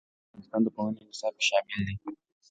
هوا 0.03 0.11
د 0.25 0.27
افغانستان 0.29 0.61
د 0.63 0.67
پوهنې 0.75 1.01
نصاب 1.09 1.33
کې 1.39 1.43
شامل 1.49 1.79
دي. 1.87 1.95